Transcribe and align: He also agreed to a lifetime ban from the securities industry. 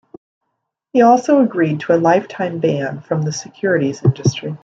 He 0.93 1.03
also 1.03 1.43
agreed 1.43 1.81
to 1.81 1.93
a 1.93 2.01
lifetime 2.01 2.57
ban 2.57 3.01
from 3.01 3.21
the 3.21 3.31
securities 3.31 4.03
industry. 4.03 4.57